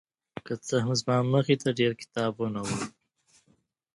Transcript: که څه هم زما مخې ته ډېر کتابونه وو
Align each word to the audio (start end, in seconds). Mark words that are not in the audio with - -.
که 0.45 0.53
څه 0.65 0.75
هم 0.83 0.91
زما 0.99 1.17
مخې 1.33 1.55
ته 1.61 1.69
ډېر 1.79 1.91
کتابونه 2.01 2.59
وو 2.65 2.77